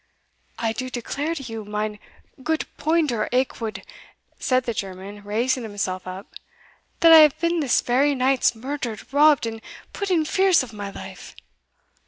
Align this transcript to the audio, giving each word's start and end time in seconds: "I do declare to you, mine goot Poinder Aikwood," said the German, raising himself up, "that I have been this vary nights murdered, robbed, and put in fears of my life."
"I 0.57 0.73
do 0.73 0.89
declare 0.89 1.35
to 1.35 1.43
you, 1.43 1.63
mine 1.63 1.99
goot 2.41 2.65
Poinder 2.75 3.29
Aikwood," 3.31 3.83
said 4.39 4.63
the 4.63 4.73
German, 4.73 5.23
raising 5.23 5.61
himself 5.61 6.07
up, 6.07 6.33
"that 7.01 7.11
I 7.13 7.19
have 7.19 7.39
been 7.39 7.59
this 7.59 7.81
vary 7.81 8.15
nights 8.15 8.55
murdered, 8.55 9.13
robbed, 9.13 9.45
and 9.45 9.61
put 9.93 10.09
in 10.09 10.25
fears 10.25 10.63
of 10.63 10.73
my 10.73 10.89
life." 10.89 11.35